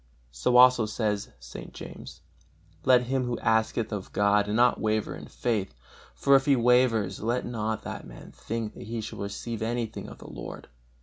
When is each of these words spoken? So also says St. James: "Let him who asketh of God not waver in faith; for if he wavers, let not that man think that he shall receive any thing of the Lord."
So 0.31 0.57
also 0.57 0.87
says 0.87 1.29
St. 1.39 1.75
James: 1.75 2.21
"Let 2.85 3.03
him 3.03 3.25
who 3.25 3.37
asketh 3.37 3.91
of 3.93 4.11
God 4.13 4.47
not 4.47 4.81
waver 4.81 5.15
in 5.15 5.27
faith; 5.27 5.75
for 6.15 6.35
if 6.35 6.47
he 6.47 6.55
wavers, 6.55 7.19
let 7.21 7.45
not 7.45 7.83
that 7.83 8.07
man 8.07 8.31
think 8.31 8.73
that 8.73 8.87
he 8.87 8.99
shall 8.99 9.19
receive 9.19 9.61
any 9.61 9.85
thing 9.85 10.09
of 10.09 10.17
the 10.17 10.27
Lord." 10.27 10.69